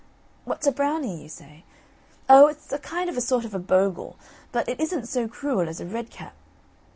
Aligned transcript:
"What's 0.45 0.65
a 0.65 0.71
Brownie?" 0.71 1.21
you 1.21 1.29
say. 1.29 1.63
Oh, 2.27 2.47
it's 2.47 2.71
a 2.73 2.79
kind 2.79 3.07
of 3.07 3.17
a 3.17 3.21
sort 3.21 3.45
of 3.45 3.53
a 3.53 3.59
Bogle, 3.59 4.15
but 4.51 4.67
it 4.67 4.79
isn't 4.81 5.07
so 5.07 5.27
cruel 5.27 5.69
as 5.69 5.79
a 5.79 5.85
Redcap! 5.85 6.33